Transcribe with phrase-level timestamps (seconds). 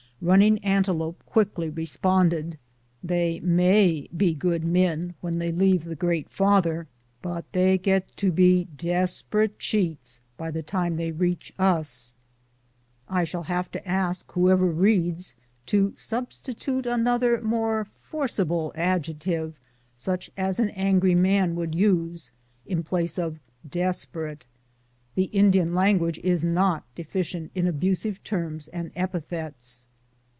[0.23, 2.59] Running Antelope quickly responded,"
[3.03, 6.85] They may be good men when they leave the Great Father,
[7.23, 12.13] but they get to be desperate cheats by the time they reach us."
[13.09, 15.35] I shall have to ask whoever reads,
[15.65, 19.55] to substitute another more forcible adjective,
[19.95, 22.31] such as an angry man would use,
[22.67, 24.45] in place of "desperate."
[25.15, 29.87] The Indian language is not deficient in abusive terms and epithets.